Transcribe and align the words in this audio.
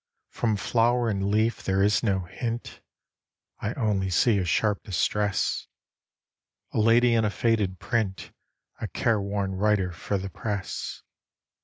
From 0.29 0.55
flower 0.57 1.09
and 1.11 1.29
leaf 1.29 1.61
there 1.61 1.83
is 1.83 2.01
no 2.01 2.21
hint 2.21 2.81
I 3.59 3.75
only 3.75 4.09
see 4.09 4.39
a 4.39 4.45
sharp 4.45 4.81
distress 4.81 5.67
A 6.71 6.79
lady 6.79 7.13
in 7.13 7.23
a 7.23 7.29
faded 7.29 7.77
print, 7.77 8.31
A 8.79 8.87
careworn 8.87 9.53
writer 9.53 9.91
for 9.91 10.17
the 10.17 10.31
press. 10.31 11.03